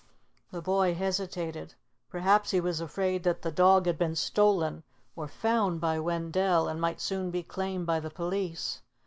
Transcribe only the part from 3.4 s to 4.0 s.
the dog had